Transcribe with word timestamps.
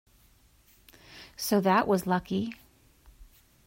So 1.37 1.61
that 1.61 1.87
was 1.87 2.07
lucky. 2.07 2.55